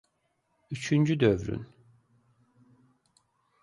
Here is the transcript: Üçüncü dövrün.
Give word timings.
Üçüncü 0.71 1.19
dövrün. 1.19 1.67